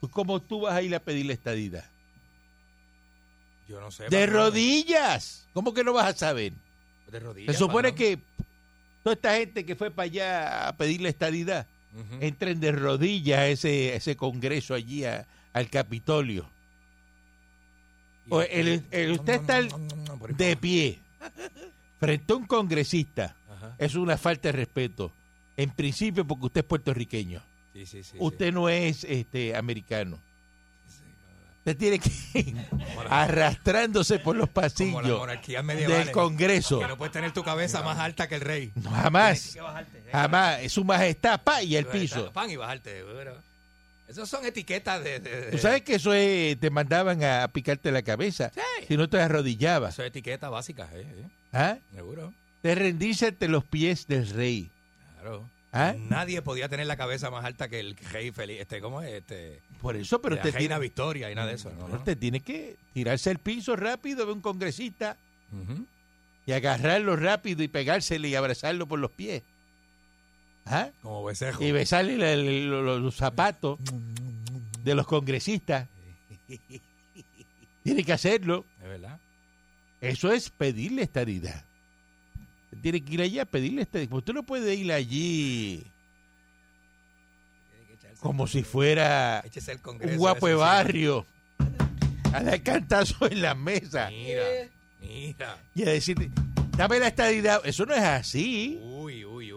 [0.00, 1.84] ¿tú ¿cómo tú vas a ir a pedir la estadidad?
[3.68, 4.04] Yo no sé.
[4.04, 4.34] De patrón.
[4.34, 5.46] rodillas.
[5.52, 6.52] ¿Cómo que no vas a saber?
[7.10, 7.52] De rodillas.
[7.54, 7.96] Se supone patrón.
[7.96, 8.18] que
[9.02, 11.66] toda esta gente que fue para allá a pedir la estadidad
[12.20, 16.46] entren de rodillas a ese, a ese congreso allí a- al Capitolio.
[18.30, 19.70] O el- el- usted está el-
[20.36, 20.98] De pie.
[22.00, 23.34] Frente a un congresista.
[23.50, 23.74] Ajá.
[23.78, 25.12] Es una falta de respeto.
[25.56, 27.42] En principio porque usted es puertorriqueño.
[27.72, 28.16] Sí, sí, sí.
[28.20, 30.18] usted no es este americano.
[31.58, 32.56] Usted tiene que ir
[33.10, 35.26] arrastrándose por los pasillos
[35.66, 36.78] del Congreso.
[36.80, 38.72] Que no puedes tener tu cabeza más alta que el rey.
[38.76, 39.56] No, jamás.
[39.60, 39.98] Bajarte.
[39.98, 40.08] ¿eh?
[40.12, 40.60] Jamás.
[40.60, 42.32] Es su majestad, pa, y al piso.
[42.32, 43.02] Pan y bajarte.
[44.08, 45.18] Esos son etiquetas de...
[45.20, 48.50] de- de- Tú sabes que eso es, te mandaban a picarte la cabeza.
[48.54, 48.60] Sí.
[48.88, 49.94] Si no te arrodillabas.
[49.94, 51.78] Eso es etiqueta básica, eh, eh, ¿Ah?
[51.94, 52.32] Seguro.
[52.62, 54.70] De rendirse ante los pies del rey.
[55.20, 55.48] Claro.
[55.72, 55.94] ¿Ah?
[55.98, 58.60] Nadie podía tener la cabeza más alta que el rey feliz.
[58.60, 59.12] Este, ¿Cómo es?
[59.12, 61.70] Este, Por eso, pero usted tiene, Victoria y nada de eso.
[61.78, 61.96] No, no.
[61.96, 65.16] usted tiene que tirarse al piso rápido de un congresista
[66.46, 69.42] y agarrarlo rápido y pegársele y abrazarlo por los pies.
[70.66, 70.90] ¿Ah?
[71.02, 71.62] Como becerro.
[71.62, 73.78] Y besarle la- la- los, los zapatos
[74.84, 75.88] de los congresistas.
[77.82, 78.64] Tiene que hacerlo.
[78.82, 79.18] Es verdad.
[80.00, 81.64] Eso es pedirle estadidad.
[82.82, 84.12] Tiene que ir allá a pedirle estadidad.
[84.12, 85.82] Usted no puede ir allí
[88.20, 89.44] como si fuera
[90.02, 91.26] un guapo de barrio
[92.32, 94.42] a dar cantazo en la mesa Mira,
[95.00, 95.58] mira.
[95.74, 96.30] y a decir,
[96.76, 97.60] dame la estadidad.
[97.64, 98.78] Eso no es así.
[98.82, 99.55] Uy, uy, uy.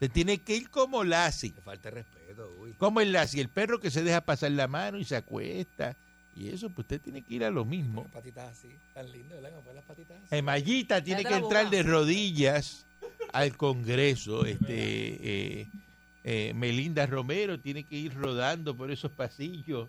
[0.00, 1.50] Usted tiene que ir como Lassie.
[1.50, 2.72] Te falta respeto, uy.
[2.74, 5.96] Como el Lassie, el perro que se deja pasar la mano y se acuesta.
[6.36, 8.02] Y eso, pues usted tiene que ir a lo mismo.
[8.04, 9.50] Las patitas así, tan lindo, ¿verdad?
[9.74, 10.36] Las patitas así.
[10.36, 12.86] Eh, Mayita tiene que entrar de rodillas
[13.32, 14.46] al Congreso.
[14.46, 15.68] Este, eh,
[16.22, 19.88] eh, Melinda Romero tiene que ir rodando por esos pasillos.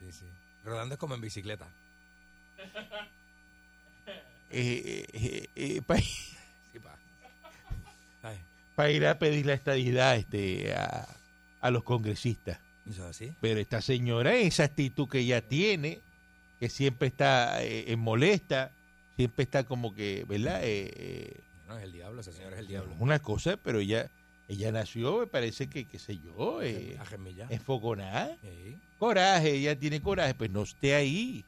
[0.00, 0.24] Sí, sí.
[0.64, 1.68] Rodando es como en bicicleta.
[4.50, 6.96] eh, para, Sí, pa.
[8.22, 11.06] Ay, ir a pedir la estadidad este, a,
[11.60, 12.58] a los congresistas.
[12.88, 13.32] ¿Eso es así?
[13.40, 16.00] Pero esta señora, esa actitud que ella tiene,
[16.58, 18.70] que siempre está eh, eh, molesta,
[19.16, 20.60] siempre está como que, ¿verdad?
[20.64, 22.94] Eh, eh, No, es el diablo, ese señor es el diablo.
[22.98, 24.10] una cosa, pero ella
[24.48, 26.92] ella nació, me parece que, qué sé yo, eh.
[26.92, 26.96] Sí,
[28.98, 31.44] Coraje, ella tiene coraje, pues no esté ahí.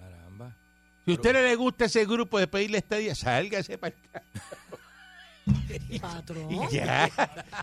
[0.00, 0.52] caramba.
[1.04, 4.22] Si a usted no le gusta ese grupo de pedirle estadía, sálgase para acá.
[6.00, 6.48] Patrón.
[6.70, 7.08] Ya.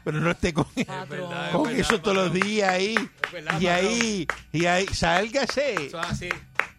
[0.03, 1.09] Pero no esté con, Patrón.
[1.09, 2.95] verdad, con verdad, eso todos los días ahí.
[3.31, 5.87] verdad, Y ahí, y ahí, sálgase.
[5.87, 6.29] Eso es así.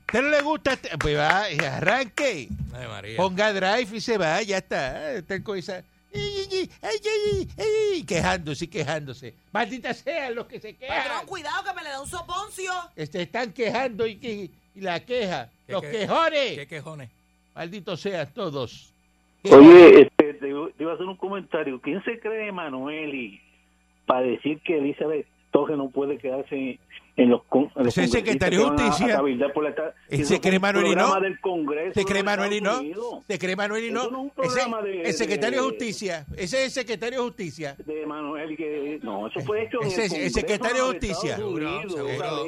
[0.07, 0.73] ¿Usted no le gusta?
[0.75, 2.49] este- Pues va, y arranque.
[2.73, 3.17] Ay, María.
[3.17, 5.13] Ponga drive y se va, ya está.
[5.13, 5.83] Está con esa.
[6.15, 7.49] ay, ay, ay, ay,
[7.95, 9.35] ay, Quejándose y quejándose.
[9.53, 10.97] Maldita sea los que se quejan.
[11.03, 12.73] Patrón, cuidado que me le da un soponcio.
[12.97, 15.49] Se están quejando y, que, y la queja.
[15.67, 16.55] ¿Qué Los que- quejones.
[16.59, 17.11] ¿Qué quejones?
[17.55, 18.91] Malditos sean todos.
[19.51, 21.81] Oye, este, te, te iba a hacer un comentario.
[21.83, 23.41] ¿Quién se cree Emanueli
[24.07, 26.79] para decir que Elizabeth Torres no puede quedarse en,
[27.17, 29.21] en los, en los Ese es el secretario de Justicia.
[30.09, 30.95] Eso cree Manuel y no.
[30.97, 33.23] programa del Congreso ¿Se cree de Manuel y no?
[33.29, 34.03] ¿Se cree Manuel y no?
[34.03, 36.27] No es un Ese- programa de- el secretario de de- Justicia.
[36.37, 37.77] Ese es el secretario de Justicia.
[37.87, 41.37] De Emanuel que no, eso fue hecho en Ese- el, el secretario de Justicia.
[41.37, 42.47] Seguro, seguro.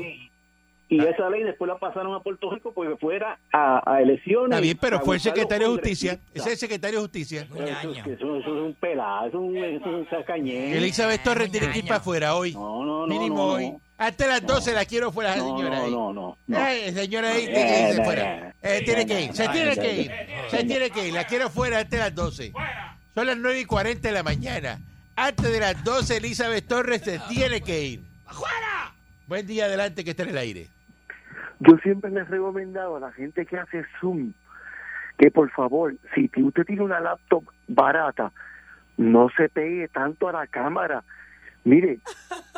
[0.89, 4.51] Y esa ley después la pasaron a Puerto Rico porque fuera a, a elecciones.
[4.51, 6.19] Está bien, pero fue el secretario de Justicia.
[6.33, 7.43] Ese es el secretario de Justicia.
[7.43, 10.77] Eso, eso- eso es un pelado, eso es un, eso es un sacañero.
[10.79, 12.53] Elizabeth Torres tiene que ir para afuera hoy.
[12.53, 13.07] No, no, no.
[13.07, 13.71] Mínimo no, hoy.
[13.71, 13.81] no.
[13.99, 15.91] Hasta las 12 la quiero fuera la No, señora no, ahí.
[15.91, 16.59] no, no, no.
[16.59, 17.53] Ay, señora ahí No.
[17.55, 18.55] tiene que irse Eh, fuera.
[18.63, 19.33] Eh, tiene que ir.
[19.35, 20.11] Se tiene que ir.
[20.51, 21.15] Se tiene que ir.
[21.15, 22.53] La quiero fuera antes de las 12.
[23.15, 24.79] Son las 9 y 40 de la mañana.
[25.17, 28.01] Antes de las 12, Elizabeth Torres se tiene que ir.
[28.31, 28.93] ¡Fuera!
[29.27, 30.69] Buen día, adelante, que está en el aire.
[31.61, 34.33] Yo siempre les he recomendado a la gente que hace Zoom
[35.19, 38.33] que por favor, si usted tiene una laptop barata,
[38.99, 41.05] no se pegue tanto a la cámara.
[41.65, 42.01] Mire,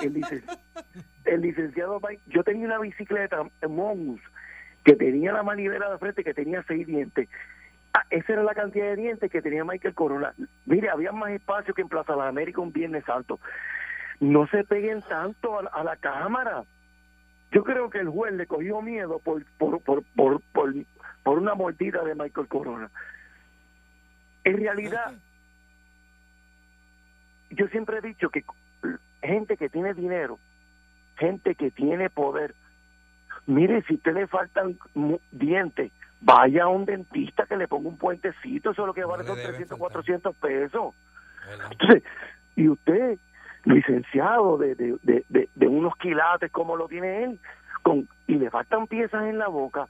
[0.02, 0.42] el, licen-
[1.24, 4.20] el licenciado, Mike- yo tenía una bicicleta Mongus
[4.84, 7.28] que tenía la manivela de frente que tenía seis dientes.
[7.94, 10.34] Ah, esa era la cantidad de dientes que tenía Michael Corona.
[10.66, 13.38] Mire, había más espacio que en Plaza de América un Viernes Santo.
[14.18, 16.64] No se peguen tanto a la cámara.
[17.50, 20.74] Yo creo que el juez le cogió miedo por por, por, por, por,
[21.22, 22.90] por una mordida de Michael Corona.
[24.44, 25.12] En realidad,
[27.50, 28.44] yo siempre he dicho que
[29.22, 30.38] gente que tiene dinero,
[31.16, 32.54] gente que tiene poder,
[33.46, 34.78] mire, si a usted le faltan
[35.30, 39.22] dientes, vaya a un dentista que le ponga un puentecito, eso es lo que vale
[39.22, 39.92] le son deben 300, faltar.
[39.92, 40.94] 400 pesos.
[41.70, 42.02] Entonces,
[42.56, 43.18] y usted,
[43.68, 47.40] licenciado de, de, de, de- unos quilates como lo tiene él,
[47.83, 49.87] con y le faltan piezas en la boca,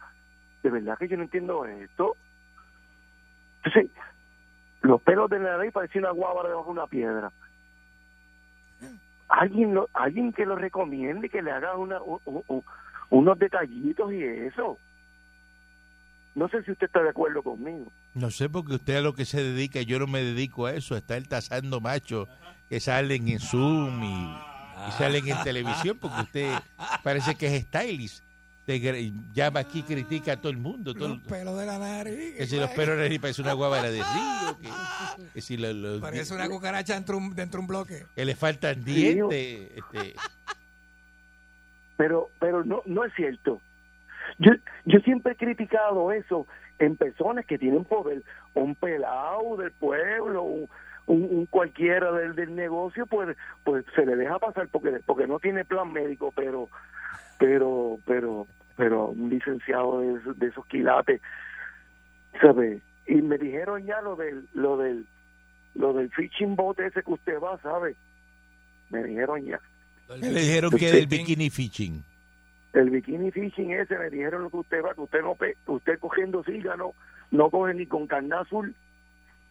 [0.62, 2.16] de verdad que yo no entiendo esto.
[3.62, 3.90] Entonces,
[4.82, 6.12] los pelos de la nariz parecen una
[6.48, 7.32] debajo de una piedra.
[9.28, 11.98] Alguien, lo- alguien que lo recomiende, que le haga una,
[13.10, 14.78] unos detallitos y eso.
[16.34, 17.90] No sé si usted está de acuerdo conmigo.
[18.14, 20.94] No sé porque usted a lo que se dedica, yo no me dedico a eso,
[20.94, 22.28] a estar tasando machos
[22.68, 24.36] que salen en Zoom y,
[24.88, 26.54] y salen en televisión, porque usted
[27.02, 28.24] parece que es stylist.
[28.66, 30.92] Gr- llama aquí y critica a todo el mundo.
[30.92, 32.34] Todo, el- pelos de la nariz.
[32.36, 34.68] que si los pelos de la nariz parece una guabara de río, que,
[35.32, 38.04] que si lo- los- Parece una cucaracha dentro, un- dentro de un bloque.
[38.14, 39.70] que le faltan dientes.
[39.74, 40.14] Este,
[41.96, 43.60] pero pero no no es cierto
[44.38, 44.52] yo
[44.84, 46.46] yo siempre he criticado eso
[46.78, 48.22] en personas que tienen poder
[48.54, 50.68] un pelado del pueblo un,
[51.08, 55.38] un, un cualquiera del, del negocio pues pues se le deja pasar porque porque no
[55.40, 56.68] tiene plan médico pero
[57.38, 61.20] pero pero pero un licenciado de, esos- de esos quilates
[62.40, 65.06] sabe y me dijeron ya lo del lo del
[65.74, 67.94] lo del fishing boat ese que usted va sabe
[68.90, 69.60] me dijeron ya.
[70.08, 72.02] Le dijeron que del bikini fishing.
[72.72, 76.42] el bikini fishing ese me dijeron lo que usted va que usted no usted cogiendo
[76.44, 76.92] sígano
[77.30, 78.74] no coge ni con carne azul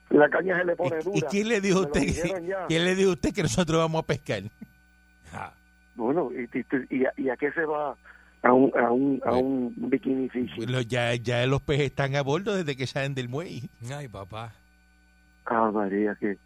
[0.10, 2.02] la caña se le pone ¿Y, y dura quién le dijo a usted
[2.68, 4.44] quién le dijo usted que nosotros vamos a pescar?
[5.96, 7.96] bueno y, y, y a, y a qué se va
[8.44, 12.22] a un a un a un bikini fishing Los- ya, ya los peces están a
[12.22, 13.64] bordo desde que salen del muelle.
[13.92, 14.54] Ay, papá.
[15.46, 16.38] ah María que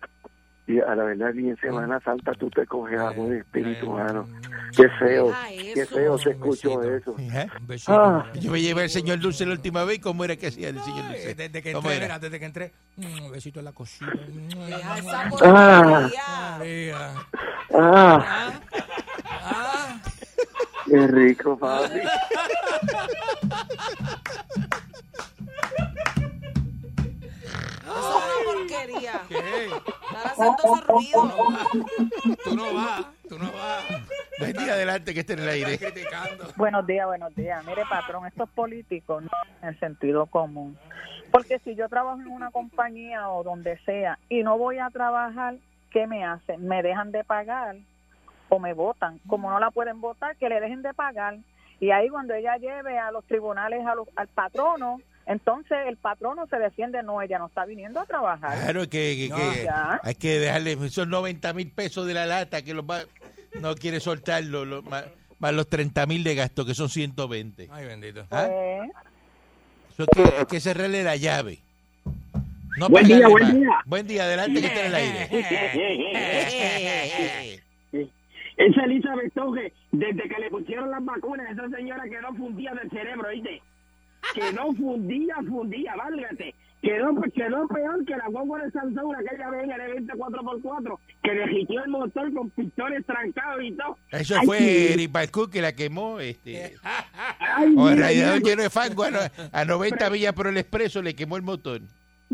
[0.72, 4.28] y a la verdad ni en Semana Santa tú te coges algo de espíritu humano
[4.76, 5.34] qué feo
[5.74, 7.16] qué feo se escuchó eso
[7.62, 7.94] besito.
[7.94, 8.26] Ah.
[8.40, 11.08] Yo me llevé al señor Dulce la última vez, ¿cómo era que hacía el señor
[11.08, 11.36] Dulce?
[11.36, 12.06] Desde que ¿Cómo entré, era?
[12.16, 16.10] mira, desde que entré, mm, un besito en la esa Ah.
[16.54, 17.26] ah
[17.74, 18.52] Ah,
[19.44, 20.02] ah.
[20.86, 22.00] qué rico papi
[27.84, 29.22] Eso es una porquería.
[29.28, 29.70] ¿Qué?
[30.88, 31.34] Ruidos.
[32.44, 33.86] Tú no vas, tú no vas.
[34.72, 35.78] Adelante que esté en el aire.
[35.78, 36.46] Criticando.
[36.56, 37.64] Buenos días, buenos días.
[37.66, 39.30] Mire, patrón, estos políticos no
[39.62, 40.78] en el sentido común.
[41.32, 45.56] Porque si yo trabajo en una compañía o donde sea y no voy a trabajar,
[45.92, 46.68] ¿qué me hacen?
[46.68, 47.76] Me dejan de pagar
[48.50, 49.20] o me votan.
[49.28, 51.38] Como no la pueden votar, que le dejen de pagar.
[51.80, 55.00] Y ahí cuando ella lleve a los tribunales a los- al patrono,
[55.32, 58.58] entonces el patrono se defiende, no, ella no está viniendo a trabajar.
[58.64, 60.00] Claro que, que- No, que ya.
[60.04, 63.02] hay que dejarle esos 90 mil pesos de la lata que los va,
[63.60, 65.06] no quiere soltarlo, lo- más,
[65.40, 67.68] más los 30 mil de gasto que son 120.
[67.72, 68.26] Ay, bendito.
[68.32, 68.48] ¿Ah?
[68.48, 68.90] Pues,
[69.94, 71.60] Eso es que, hay que cerrarle la llave.
[72.78, 73.54] No Buen día, buen más.
[73.54, 73.70] día.
[73.86, 75.30] Buen día, adelante que esté en el aire.
[78.58, 83.30] Esa Elizabeth Toge, desde que le pusieron las vacunas, esa señora quedó fundida del cerebro,
[83.30, 83.62] ¿viste?
[84.34, 86.54] Quedó fundida, fundida, válgate.
[86.82, 91.34] Quedó, quedó peor que la guagua de Sansón, aquella vez en el evento 4x4, que
[91.34, 91.46] le
[91.84, 93.98] el motor con pistones trancados y todo.
[94.12, 96.20] Eso Ay, fue Balcú que la quemó.
[96.20, 96.74] Este,
[97.40, 99.20] Ay, o el radiador lleno de fango a, no-
[99.52, 101.82] a 90 millas por el expreso le quemó el motor.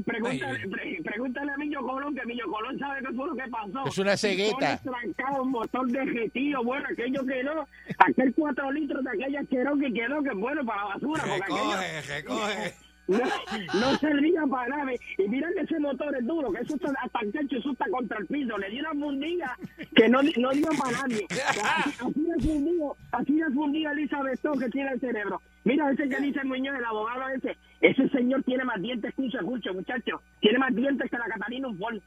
[0.05, 3.87] Pregúntale, pre- pregúntale a mí, Colón, que Millo Colón sabe qué fue lo que pasó.
[3.87, 4.79] Es una cegueta.
[4.83, 7.67] Motor trancado, motor derretido, bueno, aquello quedó,
[7.99, 11.23] aquel cuatro litros de aquella Cherokee quedó que bueno para la basura.
[11.23, 12.73] aquello- Recoge, recoge.
[13.07, 14.91] no, no servía para nada.
[15.17, 17.85] Y mira que ese motor es duro, que eso está hasta el techo, eso está
[17.89, 18.57] contra el piso.
[18.57, 19.57] Le dio una fundilla
[19.95, 21.25] que no, no dio para nadie.
[21.29, 21.61] Así,
[22.01, 25.41] así de fundido, así de fundido Elizabeth Stone que tiene el cerebro.
[25.63, 27.57] Mira ese que dice Muñoz, el abogado ese.
[27.79, 30.21] Ese señor tiene más dientes que un serrucho, muchacho.
[30.39, 32.01] Tiene más dientes que la Catalina Unfol.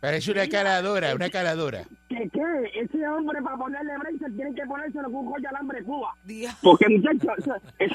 [0.00, 1.82] Parece una caladora, una caladora.
[2.08, 2.80] ¿Qué qué?
[2.80, 6.14] Ese hombre para ponerle bracer tiene que ponérselo con un joya alambre de Cuba.
[6.62, 7.92] Porque muchacho, eso- es-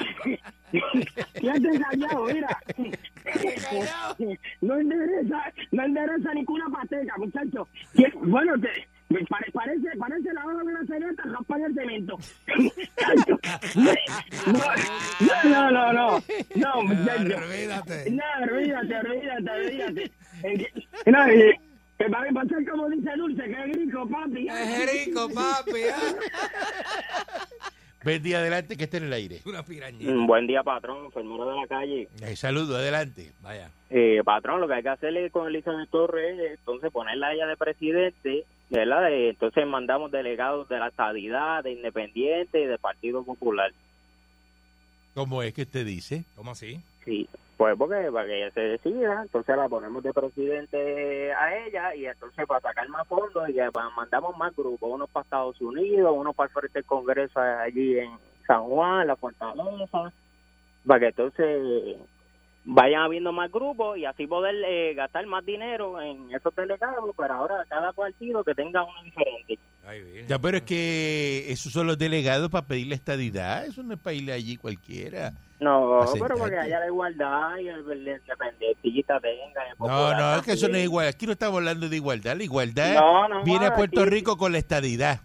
[1.42, 2.58] ya te engañado, mira.
[4.60, 7.68] No endereza, no endereza ninguna pateca, muchacho.
[7.94, 8.68] Que- Bueno, te,
[9.10, 12.18] me pare- parece, parece la hoja de una cereta raspada en cemento.
[12.58, 13.38] Muchacho,
[15.44, 16.22] No, no, no, no,
[16.56, 17.36] no, muchacho.
[17.38, 18.10] Olvídate.
[18.10, 20.12] No, olvídate, olvídate, olvídate.
[21.06, 21.60] No, eh,
[21.98, 24.46] que va a pasar como dice Dulce, que es rico, papi.
[24.48, 25.80] Es rico, papi.
[28.04, 29.40] Ven día adelante que esté en el aire.
[29.44, 29.62] Una.
[29.62, 32.08] Mm, Buen día, patrón, enfermero de la calle.
[32.22, 33.32] Eh, saludo, adelante.
[33.42, 33.70] Vaya.
[33.90, 37.46] Eh, patrón, lo que hay que hacerle con Elizabeth Torres es entonces ponerla a ella
[37.46, 39.10] de presidente, ¿verdad?
[39.12, 43.72] Eh, entonces mandamos delegados de la estadidad, de Independiente y del Partido Popular.
[45.14, 46.24] ¿Cómo es que usted dice?
[46.36, 46.80] ¿Cómo así?
[47.04, 51.94] Sí, pues porque para que ella se decida, entonces la ponemos de presidente a ella
[51.94, 56.12] y entonces para sacar más fondos y pa- mandamos más grupos, unos para Estados Unidos,
[56.16, 58.10] unos para el frente del Congreso allí en
[58.46, 60.12] San Juan, la Fortaleza,
[60.86, 61.96] para que entonces
[62.70, 67.34] vayan habiendo más grupos y así poder eh, gastar más dinero en esos delegados, pero
[67.34, 69.58] ahora cada partido que tenga uno diferente.
[69.86, 70.26] Ay.
[70.28, 73.64] Ya, pero es que esos son los delegados para pedir la estadidad.
[73.64, 75.32] Eso no es para irle allí cualquiera.
[75.60, 79.62] No, pero porque haya la igualdad y el, el independentista tenga.
[79.66, 81.08] el No, no, es que eso no es igual.
[81.08, 82.36] Aquí no estamos hablando de igualdad.
[82.36, 85.20] La igualdad No, no, viene a Puerto aquí- Rico con la estadidad.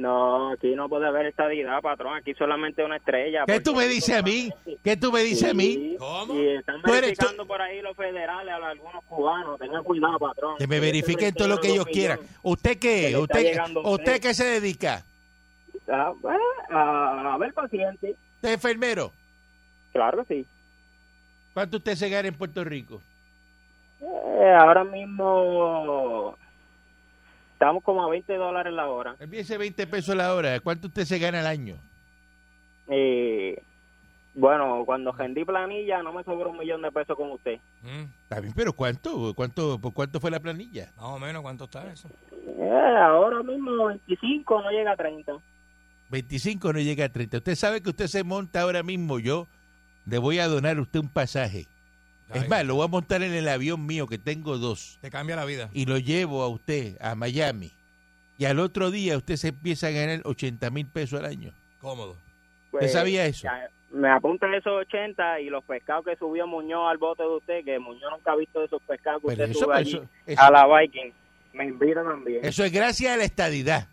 [0.00, 2.16] No, aquí no puede haber estadidad, patrón.
[2.16, 3.44] Aquí solamente una estrella.
[3.46, 4.50] ¿Qué tú me dices a mí?
[4.82, 5.96] ¿Qué tú me dices a mí?
[5.98, 6.34] ¿Cómo?
[6.34, 9.58] Y están Tú eres- verificando por ahí los federales a algunos cubanos.
[9.58, 10.56] Tengan cuidado, patrón.
[10.58, 12.18] Que me Este verifiquen todo lo que ellos los quieran.
[12.42, 13.16] ¿Usted Que qué?
[13.16, 13.80] ¿Usted, a usted.
[13.84, 15.02] ¿Usted qué se dedica?
[15.88, 18.10] Ah, bueno, a, a ver, paciente.
[18.36, 19.12] ¿Usted es enfermero?
[19.92, 20.46] Claro que sí.
[21.52, 23.02] ¿Cuánto usted se gana en Puerto Rico?
[24.00, 26.36] Eh, ahora mismo
[27.60, 29.16] estamos como a 20 dólares la hora.
[29.20, 30.58] Envíese 20 pesos la hora.
[30.60, 31.76] ¿Cuánto usted se gana al año?
[32.88, 33.62] Eh,
[34.34, 37.58] bueno, cuando rendí planilla no me sobró un millón de pesos con usted.
[37.82, 39.34] Mm, Está bien, pero ¿cuánto?
[39.34, 40.90] ¿Cuánto, por cuánto fue la planilla?
[40.96, 42.08] más o menos, ¿cuánto está eso?
[42.32, 45.32] Eh, ahora mismo 25 no llega a 30.
[46.08, 47.36] 25 no llega a 30.
[47.36, 49.18] Usted sabe que usted se monta ahora mismo.
[49.18, 49.46] Yo
[50.06, 51.66] le voy a donar a usted un pasaje.
[52.34, 55.36] Es más, lo voy a montar en el avión mío, que tengo dos, Te cambia
[55.36, 55.68] la vida.
[55.72, 57.72] y lo llevo a usted a Miami.
[58.38, 61.52] Y al otro día usted se empieza a ganar 80 mil pesos al año.
[61.80, 62.16] Cómodo.
[62.72, 63.48] ¿Usted sabía eso?
[63.48, 67.28] Pues, ya, me apunta esos 80 y los pescados que subió Muñoz al bote de
[67.28, 70.08] usted, que Muñoz nunca ha visto esos pescados que Pero usted eso- sube eso- allí
[70.26, 71.12] eso- a la Viking.
[71.52, 72.44] Me invita también.
[72.44, 73.88] Eso es gracias a la estadidad.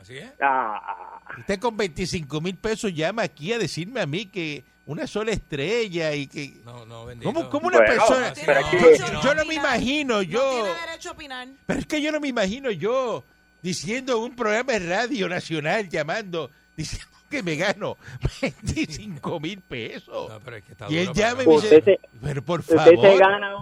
[0.00, 0.32] ¿Así es?
[0.40, 5.32] Ah, Usted con 25 mil pesos llama aquí a decirme a mí que una sola
[5.32, 6.52] estrella y que...
[6.64, 7.32] No, no, bendito.
[7.32, 8.32] ¿Cómo, cómo una Bueno, persona?
[8.46, 10.50] pero yo, que- yo- yo no me imagino No yo...
[10.52, 11.48] tiene derecho a opinar.
[11.66, 13.24] Pero es que yo no me imagino yo
[13.62, 17.96] diciendo en un programa de radio nacional llamando, diciendo que me gano
[18.42, 20.28] 25 mil pesos.
[20.28, 22.60] No, pero es que está Y él llama y me Usted dice, se- pero por
[22.60, 23.00] usted favor.
[23.00, 23.54] se gana,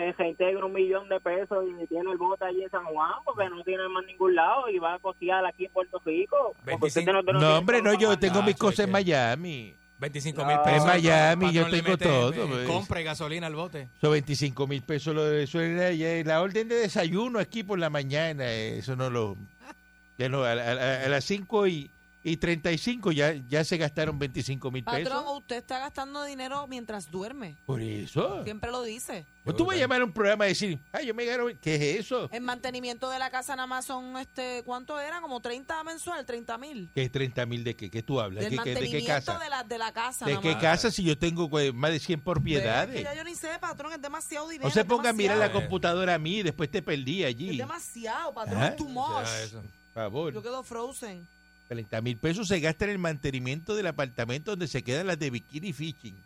[0.00, 3.12] eh, se integra un millón de pesos y tiene el bote allí en San Juan
[3.24, 6.54] porque no tiene más ningún lado y va a costear aquí en Puerto Rico.
[6.64, 7.12] Porque usted 25.
[7.12, 9.74] no, no No, tiene hombre, no, yo tengo mis cosas en Miami.
[9.98, 10.84] 25 No, mil en pesos.
[10.86, 12.66] Miami, yo tengo mete, todo, eh, pues.
[12.66, 13.88] Compra y gasolina al bote.
[14.00, 15.14] Son 25 mil pesos.
[15.14, 18.44] Lo de, eso era ya la orden de desayuno aquí por la mañana.
[18.46, 19.36] eh, Eso no lo.
[20.18, 21.90] Ya no, a, a- a las 5 y,
[22.28, 25.08] y 35 ya, ya se gastaron 25 mil pesos.
[25.08, 27.56] Patrón, usted está gastando dinero mientras duerme.
[27.66, 28.42] Por eso.
[28.42, 29.24] Siempre lo dice.
[29.44, 31.44] Pues tú vas a llamar a un programa y decir, ay, yo me gano.
[31.62, 32.28] ¿Qué es eso?
[32.32, 35.20] En mantenimiento de la casa nada más son, este, ¿cuánto era?
[35.20, 36.90] Como 30 mensual, 30 mil.
[36.92, 37.88] ¿Qué es 30 mil de qué?
[37.88, 38.42] ¿Qué tú hablas?
[38.42, 39.38] Del ¿Qué- qué- ¿De qué mantenimiento casa?
[39.44, 40.24] de la, de la casa.
[40.24, 40.60] ¿De nada qué más.
[40.62, 42.92] casa si yo tengo pues, más de 100 Ve, propiedades?
[42.96, 44.68] que ya yo ni sé, patrón, es demasiado dinero.
[44.68, 47.28] No se es ponga a mirar la computadora a mí y después te perdí Es
[47.28, 47.56] allí.
[47.56, 49.28] demasiado, patrón, es too much.
[49.52, 50.34] Por favor.
[50.34, 51.28] Yo quedo frozen.
[51.68, 55.30] 30 mil pesos se gasta en el mantenimiento del apartamento donde se quedan las de
[55.30, 56.16] bikini fishing.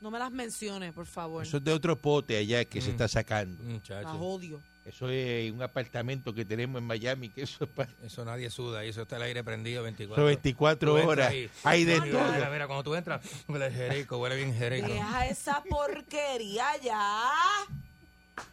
[0.00, 1.42] No me las mencione, por favor.
[1.42, 2.92] Eso es de otro pote allá que se Mm.
[2.92, 3.62] está sacando.
[3.62, 4.12] Las Muchacho.
[4.20, 4.62] odio.
[4.86, 8.84] Eso es un apartamento que tenemos en Miami, que eso es para Eso nadie suda.
[8.84, 11.50] y Eso está el aire prendido 24 son 24 Tú entras horas.
[11.64, 12.32] Hay de Mira, todo.
[12.32, 14.88] Mira, mira, cuando tú entras, huele jerico, huele bien jerico.
[14.88, 17.30] Deja esa porquería ya.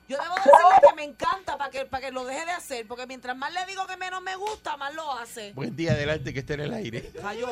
[0.07, 3.05] Yo debo decirle que me encanta para que, para que lo deje de hacer, porque
[3.07, 5.51] mientras más le digo que menos me gusta, más lo hace.
[5.53, 7.01] Buen día, adelante, que esté en el aire.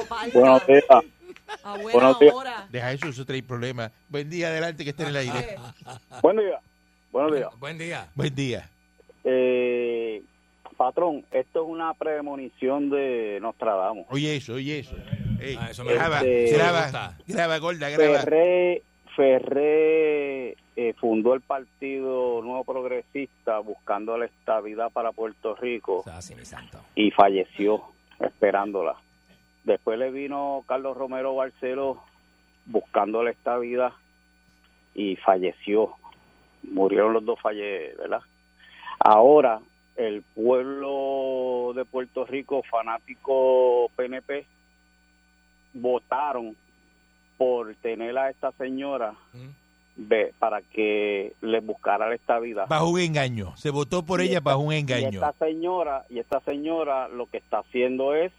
[0.08, 0.32] Palma.
[0.34, 0.84] Buenos días.
[1.64, 2.34] A buena Buenos días.
[2.34, 2.68] hora.
[2.72, 3.92] Deja eso, eso trae problemas.
[4.10, 5.58] Buen día, adelante, que esté en el aire.
[6.22, 6.60] Buen día.
[7.12, 7.50] Buenos días.
[7.60, 8.10] Buen día.
[8.16, 8.70] Buen día.
[9.24, 10.22] Eh,
[10.78, 14.06] patrón, esto es una premonición de Nostradamus.
[14.10, 14.96] Oye eso, oye eso.
[15.40, 16.32] Ey, Ah, eso me graba, gusta.
[16.32, 18.20] Este, graba, graba, gorda, graba.
[18.22, 18.84] Ferré,
[19.16, 26.04] Ferré eh, fundó el Partido Nuevo Progresista buscando la estabilidad para Puerto Rico
[26.96, 27.84] y falleció
[28.20, 28.96] esperándola.
[29.64, 32.04] Después le vino Carlos Romero Barceló
[32.66, 33.94] buscando la estabilidad
[34.94, 35.94] y falleció.
[36.64, 38.22] Murieron los dos falle, ¿verdad?
[39.00, 39.62] Ahora
[39.96, 44.46] el pueblo de Puerto Rico, fanático PNP,
[45.74, 46.56] votaron
[47.38, 49.65] por tener a esta señora Mm.
[49.96, 52.68] Ve, para que le buscara la estabilidad.
[52.68, 53.56] Bajo un engaño.
[53.58, 55.08] Se votó por Y ella esta- bajo un Y engaño.
[55.26, 58.32] esta señora, y esta señora lo que está haciendo es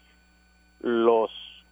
[0.81, 1.31] los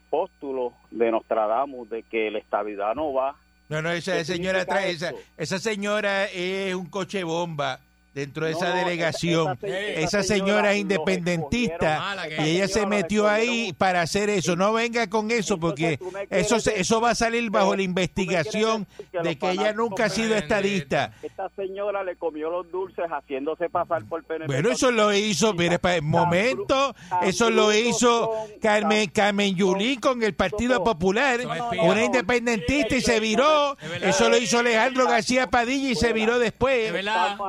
[0.09, 3.35] póstulos de Nostradamus de que la estabilidad no va.
[3.69, 7.79] No, no, esa ¿Qué señora trae, esa, esa señora es un coche bomba
[8.15, 9.51] dentro de No, esa delegación.
[9.51, 14.55] esa se- Esa esa señora es independentista y ella se metió ahí para hacer eso.
[14.55, 15.99] No venga con eso porque
[16.29, 20.09] eso se- eso va a salir bajo la investigación que de que ella nunca ha
[20.09, 21.13] sido estadista.
[21.21, 24.47] Esta señora le comió los dulces haciéndose pasar por PNP.
[24.47, 30.23] Bueno, eso lo hizo, mire, para el momento, eso lo hizo Carmen, Carmen Yulín con
[30.23, 31.41] el Partido Popular,
[31.81, 33.77] una independentista y se viró.
[34.01, 36.93] Eso lo hizo Alejandro García Padilla y se viró Es después.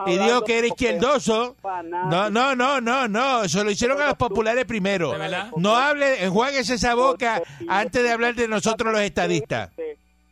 [0.07, 1.57] Y dijo que era izquierdoso.
[2.11, 3.43] No, no, no, no, no.
[3.45, 5.15] Eso lo hicieron a los populares primero.
[5.57, 9.71] No hable, enjuáguese esa boca antes de hablar de nosotros los estadistas.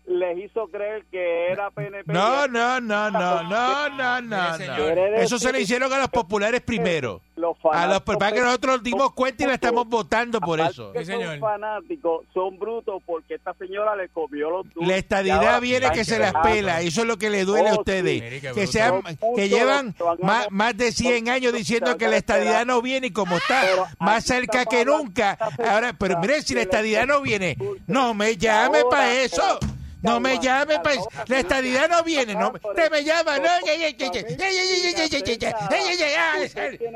[0.07, 2.13] Les hizo creer que era PNP.
[2.13, 5.17] No, no, no, no, no, no, no, no.
[5.17, 7.23] Eso se lo hicieron a los populares primero.
[7.37, 10.61] Los A los fanáticos para que nosotros nos dimos cuenta y la estamos votando por
[10.61, 10.93] eso.
[10.93, 11.33] que señor.
[11.33, 14.89] Son fanáticos, son brutos porque esta señora le comió los dulces.
[14.89, 17.81] La estadidad viene que se las pela, eso es lo que le duele a Oh,
[17.81, 18.43] ustedes.
[18.55, 19.03] Que sean,
[19.35, 23.39] que llevan más, más de 100 años diciendo que la estadidad no viene y como
[23.39, 23.63] está
[23.99, 25.39] más cerca que nunca.
[25.67, 29.59] Ahora, pero mire, si la le- estadidad no viene, no me llame para eso.
[30.05, 30.99] No me llame, pues.
[31.27, 32.53] La estadidad no viene, no.
[32.77, 33.45] Te me llama, no.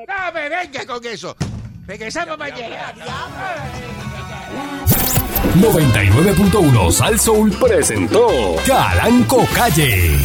[0.07, 1.35] No me venga con eso.
[1.87, 2.95] Regresamos mañana.
[5.57, 10.19] 99.1 Sal Soul presentó Calanco Calle.